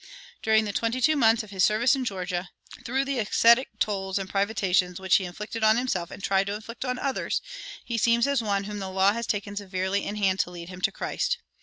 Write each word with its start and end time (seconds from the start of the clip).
During 0.41 0.65
the 0.65 0.73
twenty 0.73 0.99
two 0.99 1.15
months 1.15 1.43
of 1.43 1.51
his 1.51 1.63
service 1.63 1.93
in 1.93 2.05
Georgia, 2.05 2.49
through 2.83 3.05
the 3.05 3.19
ascetic 3.19 3.69
toils 3.77 4.17
and 4.17 4.27
privations 4.27 4.99
which 4.99 5.17
he 5.17 5.25
inflicted 5.25 5.63
on 5.63 5.77
himself 5.77 6.09
and 6.09 6.23
tried 6.23 6.47
to 6.47 6.55
inflict 6.55 6.83
on 6.83 6.97
others, 6.97 7.39
he 7.85 7.99
seems 7.99 8.25
as 8.25 8.41
one 8.41 8.63
whom 8.63 8.79
the 8.79 8.89
law 8.89 9.13
has 9.13 9.27
taken 9.27 9.55
severely 9.55 10.03
in 10.03 10.15
hand 10.15 10.39
to 10.39 10.49
lead 10.49 10.69
him 10.69 10.81
to 10.81 10.91
Christ. 10.91 11.37